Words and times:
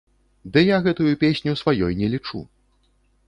Ды 0.53 0.63
я 0.75 0.79
гэтую 0.87 1.11
песню 1.25 1.53
сваёй 1.61 1.91
не 1.99 2.07
лічу. 2.17 2.41